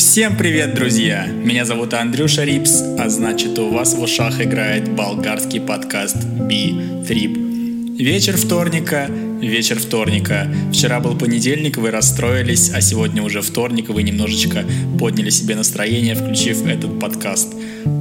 [0.00, 1.26] Всем привет, друзья!
[1.26, 7.98] Меня зовут Андрюша Рипс, а значит у вас в ушах играет болгарский подкаст B-Trip.
[7.98, 10.48] Вечер вторника, вечер вторника.
[10.72, 14.64] Вчера был понедельник, вы расстроились, а сегодня уже вторник, вы немножечко
[14.98, 17.52] подняли себе настроение, включив этот подкаст.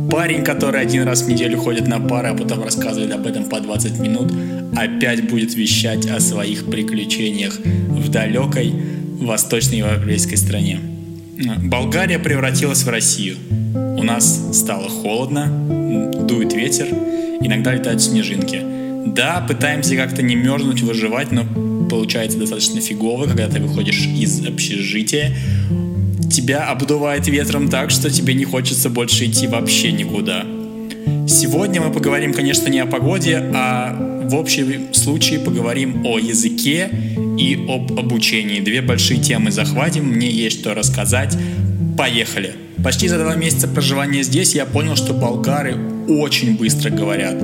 [0.10, 3.60] Парень, который один раз в неделю ходит на пары, а потом рассказывает об этом по
[3.60, 4.32] 20 минут,
[4.74, 8.74] опять будет вещать о своих приключениях в далекой
[9.20, 10.80] восточной европейской стране.
[11.40, 13.38] Болгария превратилась в Россию.
[13.98, 15.48] У нас стало холодно,
[16.28, 16.88] дует ветер,
[17.42, 18.62] иногда летают снежинки.
[19.06, 21.46] Да, пытаемся как-то не мерзнуть, выживать, но
[21.90, 25.34] получается достаточно фигово, когда ты выходишь из общежития,
[26.30, 30.44] тебя обдувает ветром так, что тебе не хочется больше идти вообще никуда.
[31.26, 36.90] Сегодня мы поговорим, конечно, не о погоде, а в общем случае поговорим о языке
[37.38, 38.60] и об обучении.
[38.60, 41.36] Две большие темы захватим, мне есть что рассказать.
[41.98, 42.54] Поехали!
[42.84, 45.76] Почти за два месяца проживания здесь я понял, что болгары
[46.08, 47.36] очень быстро говорят.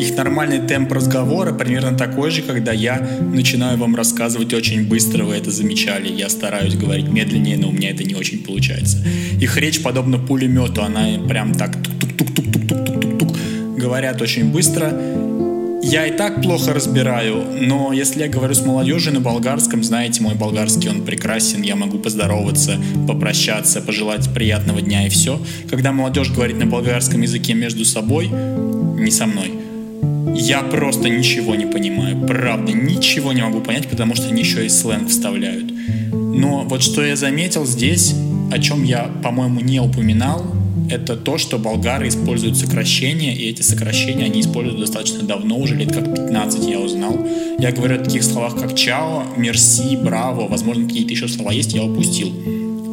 [0.00, 5.36] Их нормальный темп разговора примерно такой же, когда я начинаю вам рассказывать очень быстро, вы
[5.36, 6.12] это замечали.
[6.12, 8.98] Я стараюсь говорить медленнее, но у меня это не очень получается.
[9.40, 13.36] Их речь подобна пулемету, она прям так тук-тук-тук-тук-тук-тук
[13.76, 14.92] говорят очень быстро
[15.82, 20.34] я и так плохо разбираю, но если я говорю с молодежью на болгарском, знаете, мой
[20.34, 25.40] болгарский, он прекрасен, я могу поздороваться, попрощаться, пожелать приятного дня и все.
[25.68, 29.52] Когда молодежь говорит на болгарском языке между собой, не со мной,
[30.34, 34.68] я просто ничего не понимаю, правда, ничего не могу понять, потому что они еще и
[34.68, 35.72] сленг вставляют.
[36.12, 38.14] Но вот что я заметил здесь,
[38.50, 44.24] о чем я, по-моему, не упоминал, это то, что болгары используют сокращения, и эти сокращения
[44.24, 47.18] они используют достаточно давно, уже лет как 15 я узнал.
[47.58, 51.82] Я говорю о таких словах, как чао, мерси, браво, возможно, какие-то еще слова есть, я
[51.82, 52.32] упустил.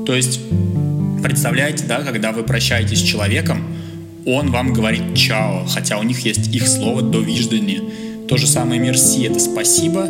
[0.06, 0.40] То есть,
[1.24, 3.64] представляете, да, когда вы прощаетесь с человеком,
[4.26, 7.82] он вам говорит чао, хотя у них есть их слово до виждания.
[8.28, 10.06] То же самое мерси— это спасибо,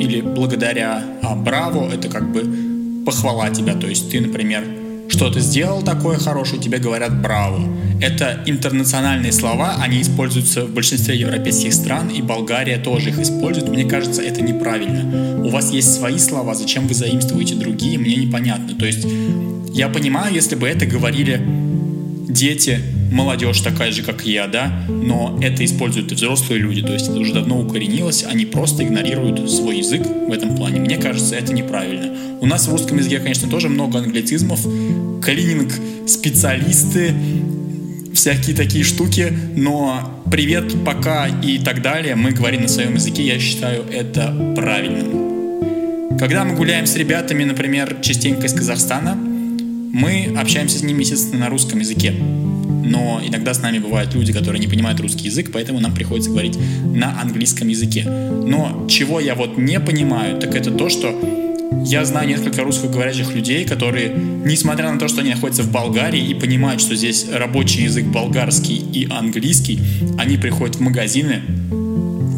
[0.00, 3.74] или благодаря, а браво— это как бы похвала тебя.
[3.74, 4.79] То есть ты, например,
[5.10, 7.60] что ты сделал такое хорошее, тебе говорят «браво».
[8.00, 13.68] Это интернациональные слова, они используются в большинстве европейских стран, и Болгария тоже их использует.
[13.68, 15.44] Мне кажется, это неправильно.
[15.44, 18.74] У вас есть свои слова, зачем вы заимствуете другие, мне непонятно.
[18.74, 19.06] То есть
[19.74, 21.40] я понимаю, если бы это говорили
[22.28, 22.78] дети,
[23.10, 27.18] молодежь такая же, как я, да, но это используют и взрослые люди, то есть это
[27.18, 30.80] уже давно укоренилось, они просто игнорируют свой язык в этом плане.
[30.80, 32.16] Мне кажется, это неправильно.
[32.40, 34.60] У нас в русском языке, конечно, тоже много англицизмов,
[35.22, 35.72] клининг,
[36.06, 37.14] специалисты,
[38.14, 43.38] всякие такие штуки, но привет, пока и так далее мы говорим на своем языке, я
[43.38, 46.18] считаю это правильным.
[46.18, 51.48] Когда мы гуляем с ребятами, например, частенько из Казахстана, мы общаемся с ними, естественно, на
[51.48, 52.14] русском языке.
[52.90, 56.58] Но иногда с нами бывают люди, которые не понимают русский язык, поэтому нам приходится говорить
[56.82, 58.04] на английском языке.
[58.04, 61.14] Но чего я вот не понимаю, так это то, что
[61.84, 66.34] я знаю несколько русскоговорящих людей, которые, несмотря на то, что они находятся в Болгарии и
[66.34, 69.78] понимают, что здесь рабочий язык болгарский и английский,
[70.18, 71.42] они приходят в магазины,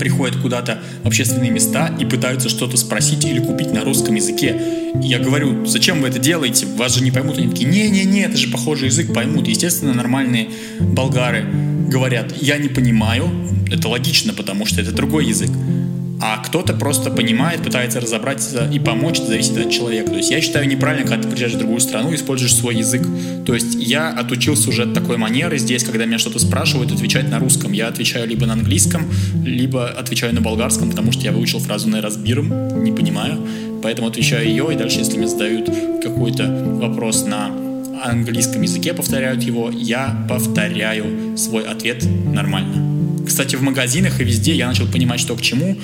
[0.03, 4.61] приходят куда-то в общественные места и пытаются что-то спросить или купить на русском языке.
[5.01, 6.67] Я говорю, зачем вы это делаете?
[6.77, 7.39] Вас же не поймут.
[7.39, 9.47] Они такие, не-не-не, это же похожий язык, поймут.
[9.47, 10.49] Естественно, нормальные
[10.81, 11.47] болгары
[11.89, 13.31] говорят, я не понимаю.
[13.71, 15.51] Это логично, потому что это другой язык
[16.25, 20.11] а кто-то просто понимает, пытается разобраться и помочь, это зависит от человека.
[20.11, 23.03] То есть я считаю неправильно, когда ты приезжаешь в другую страну и используешь свой язык.
[23.45, 27.41] То есть я отучился уже от такой манеры здесь, когда меня что-то спрашивают, отвечать на
[27.41, 27.73] русском.
[27.73, 29.11] Я отвечаю либо на английском,
[29.45, 33.45] либо отвечаю на болгарском, потому что я выучил фразу на разбиром, не понимаю,
[33.83, 35.69] поэтому отвечаю ее, и дальше, если мне задают
[36.01, 36.47] какой-то
[36.81, 37.51] вопрос на
[38.05, 42.92] английском языке, повторяют его, я повторяю свой ответ нормально.
[43.27, 45.77] Кстати, в магазинах и везде я начал понимать, что к чему,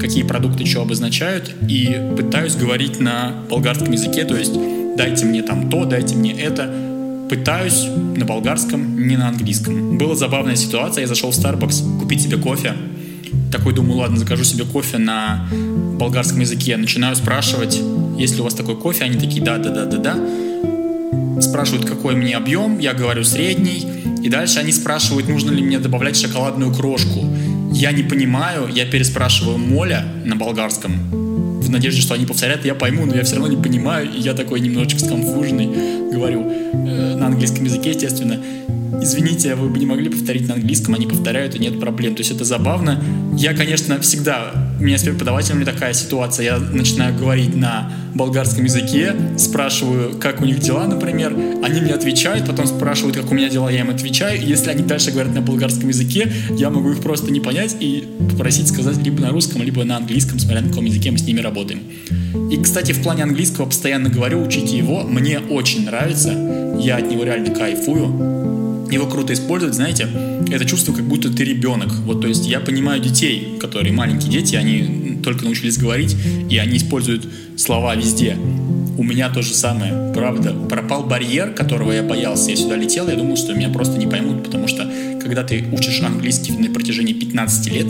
[0.00, 4.52] какие продукты что обозначают, и пытаюсь говорить на болгарском языке, то есть
[4.96, 6.72] дайте мне там то, дайте мне это.
[7.28, 7.86] Пытаюсь
[8.16, 9.98] на болгарском, не на английском.
[9.98, 12.74] Была забавная ситуация, я зашел в Starbucks купить себе кофе.
[13.50, 15.48] Такой думаю, ладно, закажу себе кофе на
[15.98, 16.76] болгарском языке.
[16.76, 17.80] Начинаю спрашивать,
[18.16, 21.42] есть ли у вас такой кофе, они такие, да, да, да, да, да.
[21.42, 23.86] Спрашивают, какой мне объем, я говорю средний,
[24.26, 27.24] и дальше они спрашивают, нужно ли мне добавлять шоколадную крошку.
[27.72, 33.06] Я не понимаю, я переспрашиваю моля на болгарском, в надежде, что они повторят, я пойму,
[33.06, 35.68] но я все равно не понимаю, и я такой немножечко сконфуженный
[36.12, 38.40] говорю э, на английском языке, естественно.
[39.00, 42.16] Извините, вы бы не могли повторить на английском, они повторяют, и нет проблем.
[42.16, 43.00] То есть это забавно.
[43.36, 46.44] Я, конечно, всегда у меня с преподавателями такая ситуация.
[46.44, 51.34] Я начинаю говорить на болгарском языке, спрашиваю, как у них дела, например.
[51.62, 54.40] Они мне отвечают, потом спрашивают, как у меня дела, я им отвечаю.
[54.40, 58.68] Если они дальше говорят на болгарском языке, я могу их просто не понять и попросить
[58.68, 61.80] сказать либо на русском, либо на английском, смотря на каком языке мы с ними работаем.
[62.50, 65.02] И, кстати, в плане английского постоянно говорю, учите его.
[65.02, 66.30] Мне очень нравится.
[66.78, 68.45] Я от него реально кайфую.
[68.90, 70.08] Его круто использовать, знаете,
[70.50, 71.92] это чувство, как будто ты ребенок.
[72.04, 76.16] Вот, то есть я понимаю детей, которые маленькие дети, они только научились говорить,
[76.48, 78.36] и они используют слова везде.
[78.98, 80.54] У меня то же самое, правда.
[80.70, 82.50] Пропал барьер, которого я боялся.
[82.50, 84.90] Я сюда летел, я думал, что меня просто не поймут, потому что
[85.20, 87.86] когда ты учишь английский на протяжении 15 лет,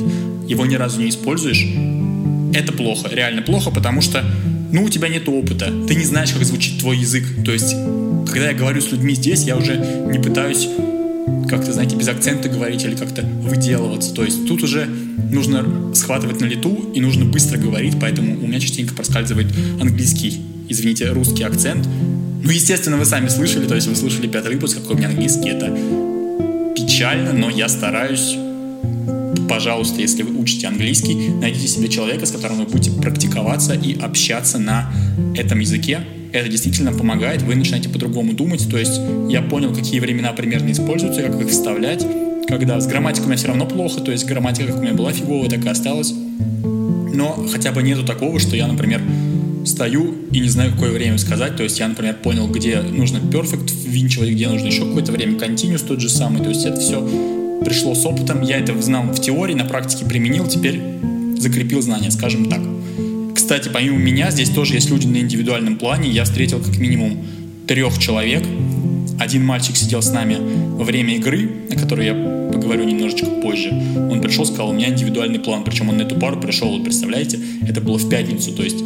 [0.48, 1.66] его ни разу не используешь,
[2.54, 4.24] это плохо, реально плохо, потому что,
[4.72, 7.24] ну, у тебя нет опыта, ты не знаешь, как звучит твой язык.
[7.44, 7.74] То есть,
[8.36, 10.68] когда я говорю с людьми здесь, я уже не пытаюсь
[11.48, 14.12] как-то, знаете, без акцента говорить или как-то выделываться.
[14.12, 18.60] То есть тут уже нужно схватывать на лету и нужно быстро говорить, поэтому у меня
[18.60, 19.46] частенько проскальзывает
[19.80, 21.88] английский, извините, русский акцент.
[22.42, 25.48] Ну, естественно, вы сами слышали, то есть вы слышали пятый выпуск, какой у меня английский,
[25.48, 25.68] это
[26.76, 28.36] печально, но я стараюсь
[29.48, 34.58] пожалуйста, если вы учите английский, найдите себе человека, с которым вы будете практиковаться и общаться
[34.58, 34.92] на
[35.34, 36.00] этом языке.
[36.36, 39.00] Это действительно помогает, вы начинаете по-другому думать, то есть
[39.30, 42.06] я понял, какие времена примерно используются, как их вставлять,
[42.46, 45.14] когда с грамматикой у меня все равно плохо, то есть грамматика, как у меня была
[45.14, 46.12] фиговая, так и осталась.
[46.12, 49.00] Но хотя бы нету такого, что я, например,
[49.64, 51.56] стою и не знаю, какое время сказать.
[51.56, 55.86] То есть я, например, понял, где нужно perfect ввинчивать, где нужно еще какое-то время continuous
[55.88, 56.42] тот же самый.
[56.42, 57.00] То есть это все
[57.64, 60.82] пришло с опытом, я это знал в теории, на практике применил, теперь
[61.38, 62.60] закрепил знания, скажем так.
[63.36, 66.08] Кстати, помимо меня, здесь тоже есть люди на индивидуальном плане.
[66.08, 67.18] Я встретил как минимум
[67.66, 68.42] трех человек.
[69.20, 70.38] Один мальчик сидел с нами
[70.74, 73.68] во время игры, о которой я поговорю немножечко позже.
[74.10, 75.64] Он пришел, сказал, у меня индивидуальный план.
[75.64, 77.38] Причем он на эту пару пришел, вот представляете,
[77.68, 78.78] это было в пятницу, то есть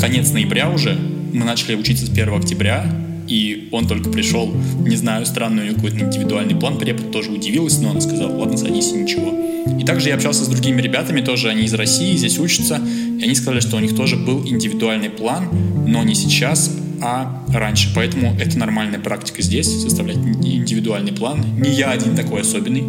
[0.00, 0.98] конец ноября уже.
[1.32, 2.92] Мы начали учиться с 1 октября,
[3.28, 4.52] и он только пришел,
[4.84, 8.56] не знаю, странный у него какой-то индивидуальный план, препод тоже удивилась, но она сказала, ладно,
[8.56, 9.32] садись и ничего.
[9.78, 12.80] И также я общался с другими ребятами, тоже они из России, здесь учатся,
[13.18, 15.48] и они сказали, что у них тоже был индивидуальный план,
[15.86, 16.70] но не сейчас,
[17.02, 17.90] а раньше.
[17.94, 21.44] Поэтому это нормальная практика здесь, составлять индивидуальный план.
[21.58, 22.84] Не я один такой особенный.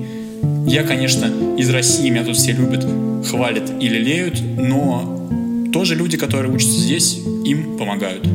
[0.67, 2.85] Я, конечно, из России, меня тут все любят,
[3.27, 8.27] хвалят и лелеют, но тоже люди, которые учатся здесь, им помогают.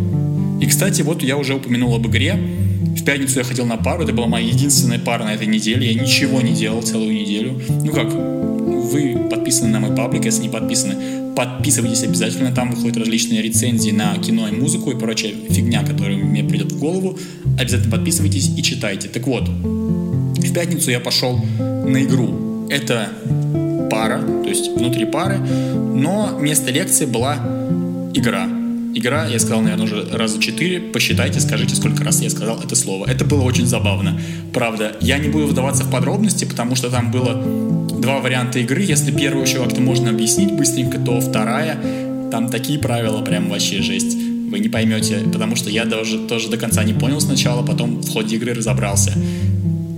[0.60, 2.38] И, кстати, вот я уже упомянул об игре.
[2.96, 5.92] В пятницу я ходил на пару, это была моя единственная пара на этой неделе.
[5.92, 7.60] Я ничего не делал целую неделю.
[7.68, 12.52] Ну как, вы подписаны на мой паблик, если не подписаны, подписывайтесь обязательно.
[12.52, 16.78] Там выходят различные рецензии на кино и музыку и прочая фигня, которая мне придет в
[16.78, 17.18] голову.
[17.58, 19.08] Обязательно подписывайтесь и читайте.
[19.08, 22.66] Так вот, в пятницу я пошел на игру.
[22.70, 23.10] Это
[23.90, 27.36] пара, то есть внутри пары, но место лекции была
[28.14, 28.48] игра
[28.96, 30.80] игра, я сказал, наверное, уже раза четыре.
[30.80, 33.06] Посчитайте, скажите, сколько раз я сказал это слово.
[33.06, 34.18] Это было очень забавно.
[34.52, 37.34] Правда, я не буду вдаваться в подробности, потому что там было
[38.00, 38.82] два варианта игры.
[38.82, 41.78] Если первую еще как-то можно объяснить быстренько, то вторая,
[42.30, 44.16] там такие правила, прям вообще жесть.
[44.16, 48.10] Вы не поймете, потому что я даже тоже до конца не понял сначала, потом в
[48.10, 49.12] ходе игры разобрался.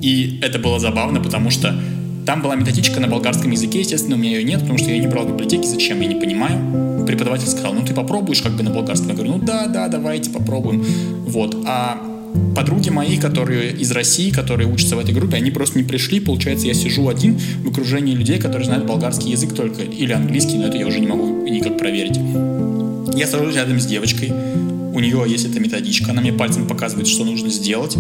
[0.03, 1.79] И это было забавно, потому что
[2.27, 5.03] там была методичка на болгарском языке, естественно, у меня ее нет, потому что я ее
[5.03, 6.88] не брал в библиотеке, зачем, я не понимаю.
[7.09, 9.09] Преподаватель сказал, ну ты попробуешь как бы на болгарском.
[9.09, 10.85] Я говорю, ну да, да, давайте попробуем.
[11.27, 11.57] Вот.
[11.67, 11.97] А
[12.55, 16.21] подруги мои, которые из России, которые учатся в этой группе, они просто не пришли.
[16.21, 20.67] Получается, я сижу один в окружении людей, которые знают болгарский язык только, или английский, но
[20.67, 22.19] это я уже не могу никак проверить.
[23.17, 24.31] Я сажусь рядом с девочкой,
[24.93, 27.97] у нее есть эта методичка, она мне пальцем показывает, что нужно сделать.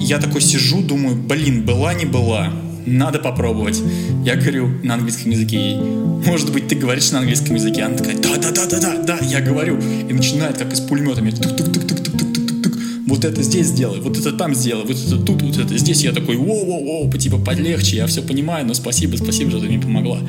[0.00, 2.50] Я такой сижу, думаю, блин, была не была
[2.88, 3.82] надо попробовать.
[4.24, 7.82] Я говорю на английском языке ей, может быть, ты говоришь на английском языке?
[7.82, 9.78] Она такая, да-да-да-да-да, да, я говорю.
[10.08, 12.72] И начинает как из пулемета мне тук-тук-тук-тук-тук-тук-тук,
[13.06, 16.02] вот это здесь сделай, вот это там сделай, вот это тут, вот это здесь.
[16.02, 20.20] Я такой, воу-воу-воу, типа, полегче, я все понимаю, но спасибо, спасибо, что ты мне помогла.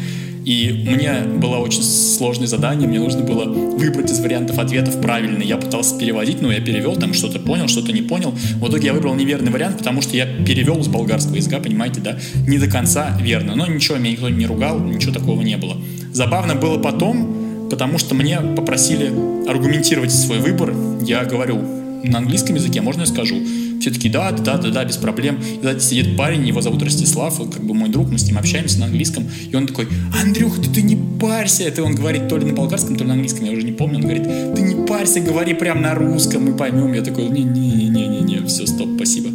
[0.49, 5.45] И мне было очень сложное задание, мне нужно было выбрать из вариантов ответов правильный.
[5.45, 8.31] Я пытался переводить, но я перевел, там что-то понял, что-то не понял.
[8.31, 12.17] В итоге я выбрал неверный вариант, потому что я перевел с болгарского языка, понимаете, да,
[12.47, 13.55] не до конца верно.
[13.55, 15.77] Но ничего, меня никто не ругал, ничего такого не было.
[16.13, 19.13] Забавно было потом, потому что мне попросили
[19.47, 20.73] аргументировать свой выбор.
[21.03, 23.35] Я говорю на английском языке, можно я скажу?
[23.79, 25.39] Все таки да, да, да, да, без проблем.
[25.61, 28.37] И сзади сидит парень, его зовут Ростислав, он как бы мой друг, мы с ним
[28.37, 29.29] общаемся на английском.
[29.49, 29.87] И он такой,
[30.21, 31.63] Андрюх, ты, ты не парься.
[31.63, 33.97] Это он говорит то ли на болгарском, то ли на английском, я уже не помню.
[33.97, 34.23] Он говорит,
[34.55, 36.93] ты не парься, говори прям на русском, мы поймем.
[36.93, 39.29] Я такой, не-не-не-не-не, все, стоп, спасибо.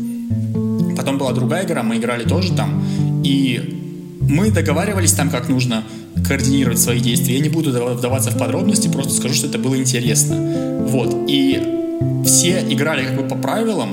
[0.97, 2.85] Потом была другая игра, мы играли тоже там.
[3.25, 3.81] И
[4.21, 5.85] мы договаривались там, как нужно
[6.27, 7.37] координировать свои действия.
[7.37, 10.85] Я не буду вдаваться в подробности, просто скажу, что это было интересно.
[10.87, 11.25] Вот.
[11.29, 11.74] И
[12.25, 13.91] все играли как бы по правилам,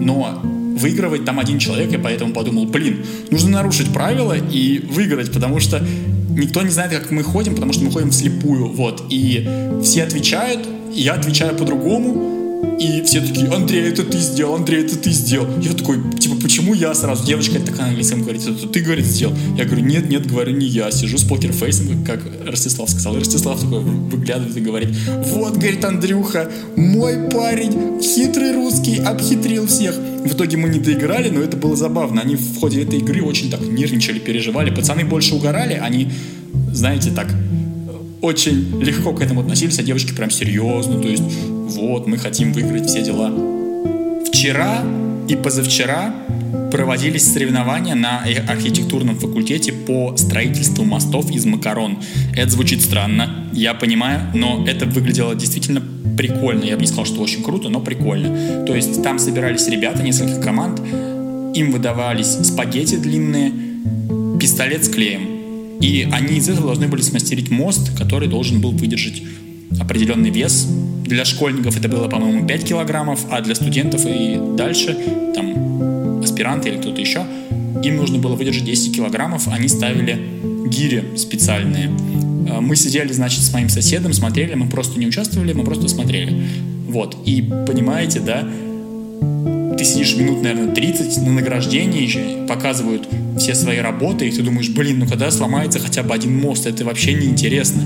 [0.00, 0.40] но
[0.76, 5.82] выигрывать там один человек, я поэтому подумал, блин, нужно нарушить правила и выиграть, потому что
[6.30, 9.48] никто не знает, как мы ходим, потому что мы ходим вслепую, вот, и
[9.82, 12.43] все отвечают, я отвечаю по-другому,
[12.78, 15.46] и все такие, Андрей, это ты сделал, Андрей, это ты сделал.
[15.60, 17.24] Я такой, типа, почему я сразу?
[17.24, 19.34] Девочка такая на английском говорит, это ты, говорит, сделал.
[19.56, 20.90] Я говорю, нет, нет, говорю, не я.
[20.90, 23.16] Сижу с покерфейсом, как Ростислав сказал.
[23.16, 24.88] И Ростислав такой выглядывает и говорит,
[25.26, 29.94] вот, говорит Андрюха, мой парень, хитрый русский, обхитрил всех.
[29.96, 32.22] В итоге мы не доиграли, но это было забавно.
[32.22, 34.74] Они в ходе этой игры очень так нервничали, переживали.
[34.74, 36.10] Пацаны больше угорали, они,
[36.72, 37.28] знаете, так
[38.24, 41.22] очень легко к этому относились, а девочки прям серьезно, то есть
[41.74, 43.32] вот, мы хотим выиграть все дела.
[44.26, 44.82] Вчера
[45.28, 46.14] и позавчера
[46.70, 51.98] проводились соревнования на архитектурном факультете по строительству мостов из макарон.
[52.34, 55.82] Это звучит странно, я понимаю, но это выглядело действительно
[56.16, 56.64] прикольно.
[56.64, 58.64] Я бы не сказал, что очень круто, но прикольно.
[58.66, 60.80] То есть там собирались ребята, несколько команд,
[61.54, 63.52] им выдавались спагетти длинные,
[64.40, 65.78] пистолет с клеем.
[65.80, 69.22] И они из этого должны были смастерить мост, который должен был выдержать
[69.80, 70.68] определенный вес.
[71.04, 74.96] Для школьников это было, по-моему, 5 килограммов, а для студентов и дальше,
[75.34, 77.24] там, аспиранты или кто-то еще,
[77.82, 80.18] им нужно было выдержать 10 килограммов, они ставили
[80.66, 81.90] гири специальные.
[82.50, 86.46] А, мы сидели, значит, с моим соседом, смотрели, мы просто не участвовали, мы просто смотрели.
[86.88, 88.48] Вот, и понимаете, да,
[89.84, 93.06] ты сидишь минут, наверное, 30 на награждении, показывают
[93.38, 96.86] все свои работы, и ты думаешь, блин, ну когда сломается хотя бы один мост, это
[96.86, 97.82] вообще неинтересно.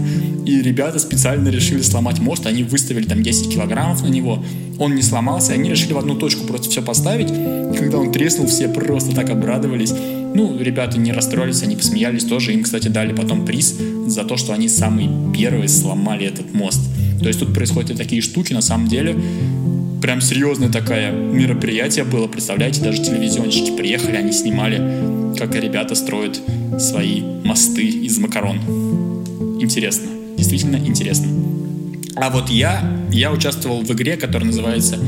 [0.46, 4.44] И ребята специально решили сломать мост, они выставили там 10 килограммов на него,
[4.78, 7.28] он не сломался, они решили в одну точку просто все поставить.
[7.76, 9.92] Когда он треснул, все просто так обрадовались.
[9.92, 12.52] Ну, ребята не расстроились, они посмеялись тоже.
[12.52, 13.74] Им, кстати, дали потом приз
[14.06, 16.80] за то, что они самые первые сломали этот мост.
[17.20, 19.16] То есть тут происходят и такие штуки, на самом деле
[20.00, 22.26] прям серьезное такое мероприятие было.
[22.26, 26.40] Представляете, даже телевизионщики приехали, они снимали, как ребята строят
[26.78, 28.58] свои мосты из макарон.
[29.60, 31.28] Интересно, действительно интересно.
[32.16, 32.80] А вот я,
[33.12, 34.98] я участвовал в игре, которая называется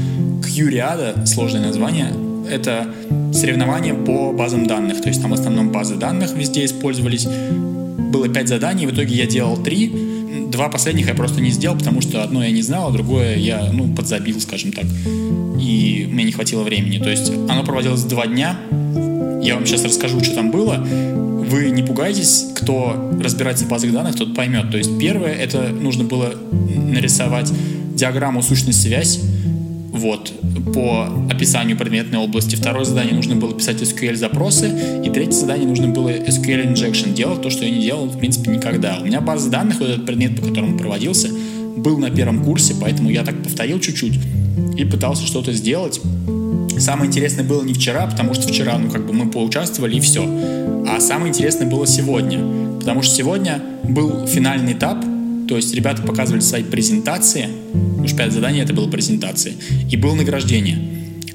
[0.44, 2.08] Кьюриада, сложное название.
[2.50, 2.92] Это
[3.32, 7.26] соревнования по базам данных, то есть там в основном базы данных везде использовались.
[7.26, 10.09] Было пять заданий, в итоге я делал три,
[10.50, 13.70] Два последних я просто не сделал, потому что одно я не знал, а другое я,
[13.72, 14.84] ну, подзабил, скажем так.
[15.60, 16.98] И мне не хватило времени.
[16.98, 18.58] То есть оно проводилось два дня.
[19.42, 20.74] Я вам сейчас расскажу, что там было.
[20.76, 24.70] Вы не пугайтесь, кто разбирается в базах данных, тот поймет.
[24.70, 27.52] То есть первое, это нужно было нарисовать
[27.94, 29.20] диаграмму сущность-связь
[30.00, 30.32] вот,
[30.74, 32.56] по описанию предметной области.
[32.56, 35.02] Второе задание нужно было писать SQL-запросы.
[35.04, 38.50] И третье задание нужно было SQL injection делать, то, что я не делал, в принципе,
[38.50, 38.98] никогда.
[39.00, 41.28] У меня база данных, вот этот предмет, по которому проводился,
[41.76, 44.18] был на первом курсе, поэтому я так повторил чуть-чуть
[44.76, 46.00] и пытался что-то сделать.
[46.78, 50.24] Самое интересное было не вчера, потому что вчера, ну, как бы мы поучаствовали и все.
[50.88, 52.40] А самое интересное было сегодня.
[52.80, 55.04] Потому что сегодня был финальный этап,
[55.50, 57.48] то есть ребята показывали свои презентации,
[58.04, 59.54] уж пять заданий это было презентации,
[59.90, 60.78] и было награждение.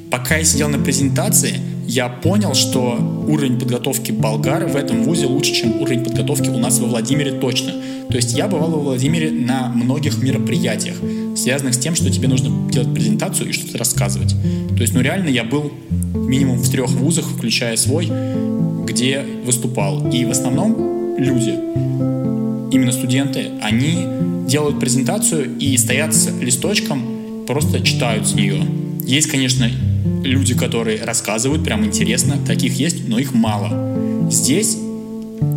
[0.09, 5.53] Пока я сидел на презентации, я понял, что уровень подготовки болгар в этом вузе лучше,
[5.53, 7.73] чем уровень подготовки у нас во Владимире точно.
[8.09, 10.95] То есть я бывал во Владимире на многих мероприятиях,
[11.35, 14.33] связанных с тем, что тебе нужно делать презентацию и что-то рассказывать.
[14.77, 15.73] То есть, ну реально я был
[16.13, 18.09] минимум в трех вузах, включая свой,
[18.85, 20.09] где выступал.
[20.09, 22.14] И в основном люди
[22.75, 24.05] именно студенты, они
[24.47, 28.61] делают презентацию и стоят с листочком, просто читают с нее.
[29.05, 29.69] Есть, конечно,
[30.23, 34.29] люди, которые рассказывают, прям интересно, таких есть, но их мало.
[34.29, 34.77] Здесь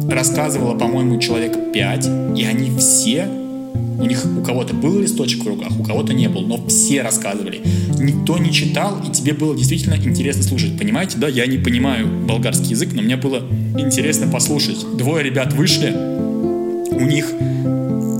[0.08, 3.28] рассказывало, по-моему, человек 5, и они все
[3.98, 7.60] у них у кого-то был листочек в руках, у кого-то не был, но все рассказывали.
[7.98, 10.78] Никто не читал, и тебе было действительно интересно слушать.
[10.78, 13.42] Понимаете, да, я не понимаю болгарский язык, но мне было
[13.76, 14.86] интересно послушать.
[14.96, 15.92] Двое ребят вышли,
[16.98, 17.32] у них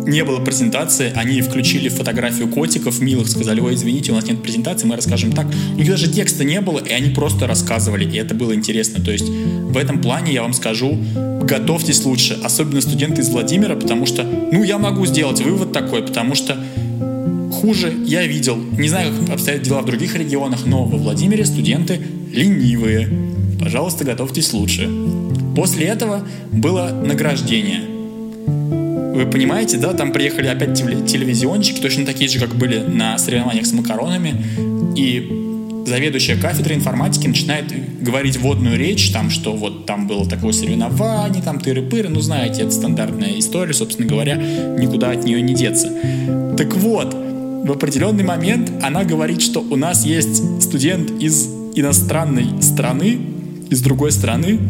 [0.09, 4.87] не было презентации, они включили фотографию котиков милых, сказали, ой, извините, у нас нет презентации,
[4.87, 5.47] мы расскажем так.
[5.75, 9.05] У них даже текста не было, и они просто рассказывали, и это было интересно.
[9.05, 10.99] То есть в этом плане я вам скажу,
[11.43, 16.35] готовьтесь лучше, особенно студенты из Владимира, потому что, ну, я могу сделать вывод такой, потому
[16.35, 16.57] что
[17.53, 18.57] хуже я видел.
[18.57, 22.01] Не знаю, как обстоят дела в других регионах, но во Владимире студенты
[22.33, 23.11] ленивые.
[23.61, 24.89] Пожалуйста, готовьтесь лучше.
[25.55, 27.83] После этого было награждение–
[29.19, 33.73] вы понимаете, да, там приехали опять телевизионщики, точно такие же, как были на соревнованиях с
[33.73, 34.35] макаронами,
[34.97, 37.65] и заведующая кафедрой информатики начинает
[38.01, 42.71] говорить вводную речь, там, что вот там было такое соревнование, там тыры-пыры, ну, знаете, это
[42.71, 45.93] стандартная история, собственно говоря, никуда от нее не деться.
[46.57, 53.19] Так вот, в определенный момент она говорит, что у нас есть студент из иностранной страны,
[53.69, 54.61] из другой страны,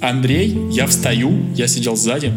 [0.00, 2.32] Андрей, я встаю, я сидел сзади,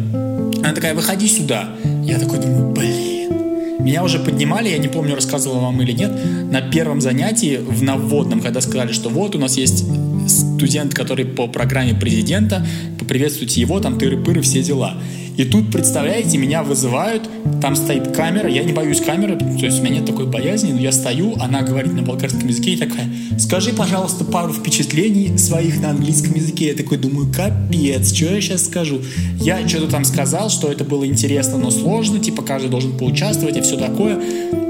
[0.63, 1.75] она такая, выходи сюда.
[2.03, 6.11] Я такой думаю, блин, меня уже поднимали, я не помню, рассказывал вам или нет,
[6.51, 9.83] на первом занятии в наводном, когда сказали, что вот у нас есть
[10.27, 12.65] студент, который по программе президента,
[12.97, 14.93] поприветствуйте его, там тыры-пыры, все дела.
[15.35, 17.27] И тут, представляете, меня вызывают,
[17.61, 20.79] там стоит камера, я не боюсь камеры, то есть у меня нет такой боязни, но
[20.79, 23.09] я стою, она говорит на болгарском языке и такая,
[23.39, 26.67] скажи, пожалуйста, пару впечатлений своих на английском языке.
[26.67, 29.01] Я такой думаю, капец, что я сейчас скажу?
[29.39, 33.61] Я что-то там сказал, что это было интересно, но сложно, типа каждый должен поучаствовать и
[33.61, 34.19] все такое.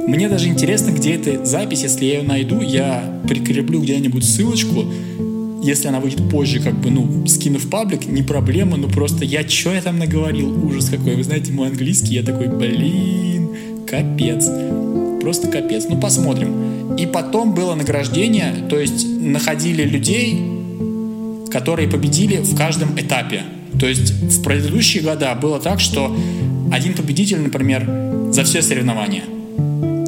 [0.08, 4.86] Мне даже интересно, где эта запись, если я ее найду, я прикреплю где-нибудь ссылочку,
[5.64, 9.48] если она выйдет позже, как бы, ну, скину в паблик, не проблема, ну просто я,
[9.48, 11.16] что я там наговорил, ужас какой.
[11.16, 13.50] Вы знаете, мой английский, я такой, блин,
[13.88, 14.50] капец.
[15.22, 15.86] Просто капец.
[15.90, 16.96] Ну, посмотрим.
[16.98, 20.38] И потом было награждение, то есть находили людей,
[21.50, 23.44] которые победили в каждом этапе.
[23.80, 26.16] То есть в предыдущие года было так, что
[26.72, 27.88] один победитель, например,
[28.32, 29.24] за все соревнования.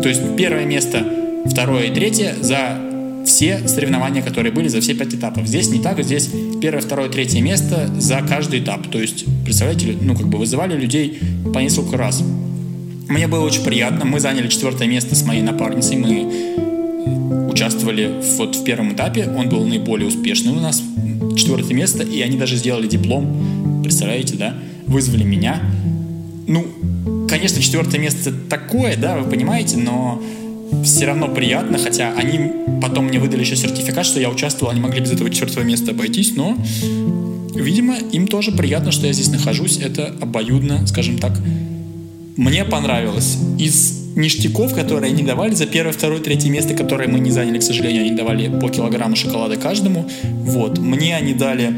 [0.02, 1.04] То есть первое место,
[1.46, 2.85] второе и третье за
[3.36, 5.46] все соревнования, которые были за все пять этапов.
[5.46, 6.30] Здесь не так, здесь
[6.62, 8.90] первое, второе, третье место за каждый этап.
[8.90, 11.20] То есть, представляете, ну, как бы вызывали людей
[11.54, 12.24] по несколько раз.
[13.10, 14.06] Мне было очень приятно.
[14.06, 15.98] Мы заняли четвертое место с моей напарницей.
[15.98, 19.28] Мы участвовали вот в первом этапе.
[19.28, 20.82] Он был наиболее успешный у нас.
[21.36, 22.04] Четвертое место.
[22.04, 23.82] И они даже сделали диплом.
[23.84, 24.54] Представляете, да?
[24.88, 25.62] Вызвали меня.
[26.48, 26.66] Ну,
[27.28, 30.24] конечно, четвертое место такое, да, вы понимаете, но
[30.84, 32.52] все равно приятно, хотя они
[32.82, 36.36] потом мне выдали еще сертификат, что я участвовал, они могли без этого четвертого места обойтись,
[36.36, 36.58] но,
[37.56, 41.34] видимо, им тоже приятно, что я здесь нахожусь, это обоюдно, скажем так.
[42.38, 43.38] Мне понравилось.
[43.58, 47.64] Из ништяков, которые они давали за первое, второе, третье место, которые мы не заняли, к
[47.64, 50.08] сожалению, они давали по килограмму шоколада каждому.
[50.24, 50.80] Вот.
[50.80, 51.74] Мне они дали,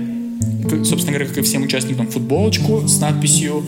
[0.83, 3.63] собственно говоря, как и всем участникам, футболочку с надписью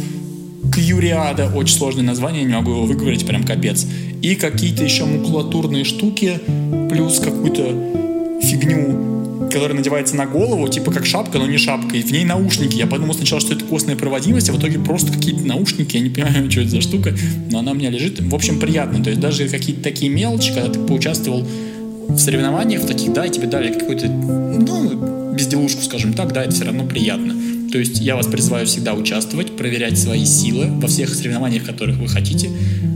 [0.73, 3.85] Кьюриада, очень сложное название, не могу его выговорить, прям капец.
[4.21, 6.39] И какие-то еще макулатурные штуки,
[6.89, 11.95] плюс какую-то фигню, которая надевается на голову, типа как шапка, но не шапка.
[11.95, 12.75] И в ней наушники.
[12.75, 15.97] Я подумал сначала, что это костная проводимость, а в итоге просто какие-то наушники.
[15.97, 17.15] Я не понимаю, что это за штука,
[17.51, 18.19] но она у меня лежит.
[18.19, 19.03] В общем, приятно.
[19.03, 21.47] То есть даже какие-то такие мелочи, когда ты поучаствовал
[22.07, 26.51] в соревнованиях в таких, да, и тебе дали какую-то, ну, безделушку, скажем так, да, это
[26.51, 27.33] все равно приятно.
[27.71, 32.07] То есть я вас призываю всегда участвовать, проверять свои силы во всех соревнованиях, которых вы
[32.07, 32.49] хотите.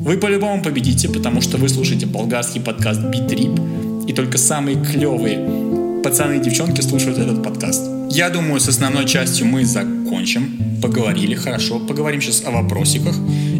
[0.03, 6.37] Вы по-любому победите, потому что вы слушаете болгарский подкаст Битрip, и только самые клевые пацаны
[6.37, 7.81] и девчонки слушают этот подкаст.
[8.09, 10.79] Я думаю, с основной частью мы закончим.
[10.81, 11.79] Поговорили хорошо.
[11.79, 13.15] Поговорим сейчас о вопросиках.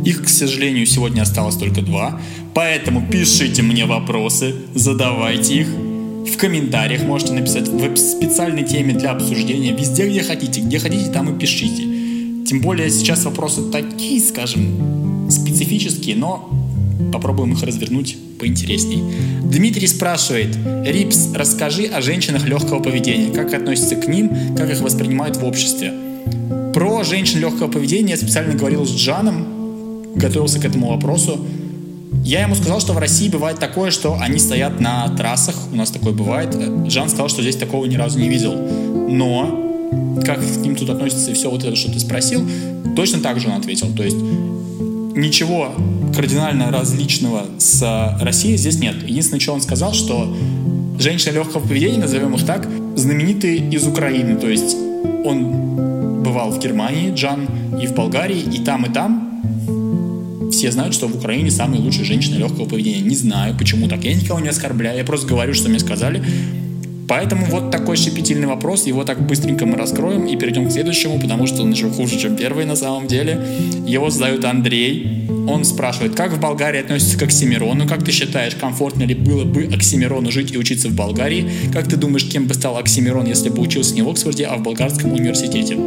[0.06, 2.19] Их, к сожалению, сегодня осталось только два.
[2.54, 5.67] Поэтому пишите мне вопросы, задавайте их.
[6.25, 9.73] В комментариях можете написать в специальной теме для обсуждения.
[9.73, 10.62] Везде, где хотите.
[10.62, 11.83] Где хотите, там и пишите.
[12.47, 16.49] Тем более сейчас вопросы такие, скажем, специфические, но
[17.12, 19.03] попробуем их развернуть поинтересней.
[19.43, 20.55] Дмитрий спрашивает,
[20.86, 25.93] Рипс, расскажи о женщинах легкого поведения, как относятся к ним, как их воспринимают в обществе.
[26.73, 31.45] Про женщин легкого поведения я специально говорил с Джаном, готовился к этому вопросу.
[32.23, 35.91] Я ему сказал, что в России бывает такое, что они стоят на трассах, у нас
[35.91, 36.56] такое бывает.
[36.89, 38.56] Жан сказал, что здесь такого ни разу не видел.
[38.56, 39.60] Но
[40.26, 42.47] как к ним тут относится и все вот это, что ты спросил,
[42.95, 43.88] точно так же он ответил.
[43.95, 44.17] То есть
[45.15, 45.73] ничего
[46.15, 48.95] кардинально различного с Россией здесь нет.
[49.08, 50.34] Единственное, что он сказал, что
[50.99, 54.36] женщины легкого поведения, назовем их так, знаменитые из Украины.
[54.36, 54.76] То есть
[55.26, 57.47] он бывал в Германии, Джан,
[57.82, 59.22] и в Болгарии, и там, и там
[60.63, 63.02] все знают, что в Украине самые лучшие женщины легкого поведения.
[63.02, 64.02] Не знаю, почему так.
[64.06, 66.23] Я никого не оскорбляю, я просто говорю, что мне сказали.
[67.06, 71.47] Поэтому вот такой щепетильный вопрос, его так быстренько мы раскроем и перейдем к следующему, потому
[71.47, 73.45] что он еще хуже, чем первый на самом деле.
[73.86, 75.28] Его задают Андрей.
[75.49, 77.86] Он спрашивает, как в Болгарии относятся к Оксимирону?
[77.86, 81.45] Как ты считаешь, комфортно ли было бы Оксимирону жить и учиться в Болгарии?
[81.73, 84.63] Как ты думаешь, кем бы стал Оксимирон, если бы учился не в Оксфорде, а в
[84.63, 85.78] Болгарском университете?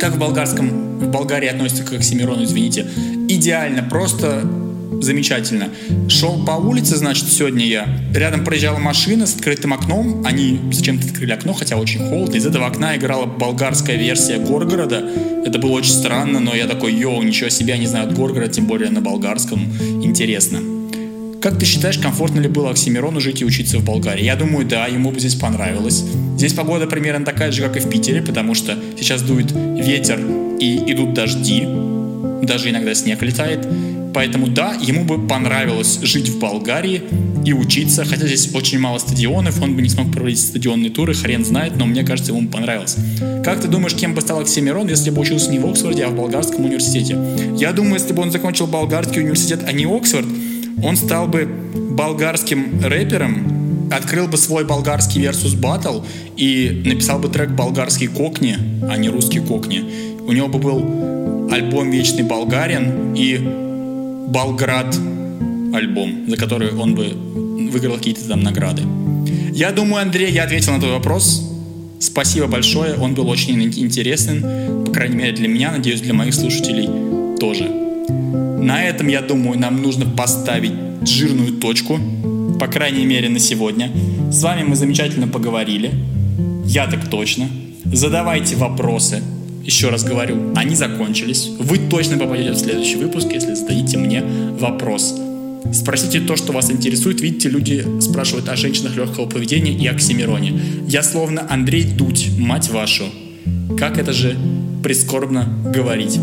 [0.00, 2.86] Как в болгарском, в Болгарии относятся к Оксимирону, извините?
[3.28, 4.48] Идеально, просто
[5.00, 5.68] замечательно.
[6.08, 7.86] Шел по улице, значит, сегодня я.
[8.14, 10.22] Рядом проезжала машина с открытым окном.
[10.24, 12.36] Они зачем-то открыли окно, хотя очень холодно.
[12.36, 15.02] Из этого окна играла болгарская версия Горгорода.
[15.44, 18.90] Это было очень странно, но я такой, йоу, ничего себе, они знают Горгород, тем более
[18.90, 19.60] на болгарском.
[20.02, 20.81] Интересно.
[21.42, 24.22] Как ты считаешь, комфортно ли было Оксимирону жить и учиться в Болгарии?
[24.22, 26.04] Я думаю, да, ему бы здесь понравилось.
[26.36, 30.20] Здесь погода примерно такая же, как и в Питере, потому что сейчас дует ветер
[30.60, 31.66] и идут дожди,
[32.44, 33.66] даже иногда снег летает.
[34.14, 37.02] Поэтому да, ему бы понравилось жить в Болгарии
[37.44, 41.44] и учиться, хотя здесь очень мало стадионов, он бы не смог проводить стадионные туры, хрен
[41.44, 42.96] знает, но мне кажется, ему понравилось.
[43.42, 46.14] Как ты думаешь, кем бы стал Оксимирон, если бы учился не в Оксфорде, а в
[46.14, 47.18] Болгарском университете?
[47.58, 50.26] Я думаю, если бы он закончил Болгарский университет, а не Оксфорд,
[50.82, 56.04] он стал бы болгарским рэпером, открыл бы свой болгарский versus battle
[56.36, 58.56] и написал бы трек «Болгарский кокни»,
[58.88, 59.84] а не «Русский кокни».
[60.26, 63.38] У него бы был альбом «Вечный болгарин» и
[64.28, 64.96] «Болград»
[65.74, 67.08] альбом, за который он бы
[67.70, 68.82] выиграл какие-то там награды.
[69.52, 71.48] Я думаю, Андрей, я ответил на твой вопрос.
[72.00, 76.88] Спасибо большое, он был очень интересен, по крайней мере для меня, надеюсь, для моих слушателей
[77.38, 77.81] тоже.
[78.62, 80.72] На этом, я думаю, нам нужно поставить
[81.04, 81.98] жирную точку,
[82.60, 83.90] по крайней мере на сегодня.
[84.30, 85.90] С вами мы замечательно поговорили,
[86.64, 87.48] я так точно.
[87.84, 89.20] Задавайте вопросы,
[89.64, 91.50] еще раз говорю, они закончились.
[91.58, 94.22] Вы точно попадете в следующий выпуск, если зададите мне
[94.60, 95.20] вопрос.
[95.72, 97.20] Спросите то, что вас интересует.
[97.20, 100.60] Видите, люди спрашивают о женщинах легкого поведения и Оксимироне.
[100.86, 103.04] Я словно Андрей Дудь, мать вашу.
[103.76, 104.36] Как это же
[104.84, 106.18] прискорбно говорить.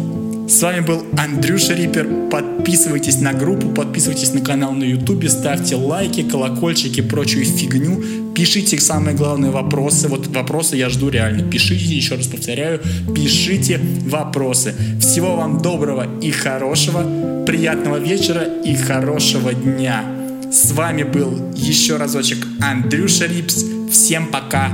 [0.50, 2.08] С вами был Андрюша Рипер.
[2.32, 8.34] Подписывайтесь на группу, подписывайтесь на канал на ютубе, ставьте лайки, колокольчики, прочую фигню.
[8.34, 10.08] Пишите самые главные вопросы.
[10.08, 11.48] Вот вопросы я жду реально.
[11.48, 12.82] Пишите, еще раз повторяю,
[13.14, 14.74] пишите вопросы.
[15.00, 20.04] Всего вам доброго и хорошего, приятного вечера и хорошего дня.
[20.52, 23.66] С вами был еще разочек Андрюша Рипс.
[23.92, 24.72] Всем пока.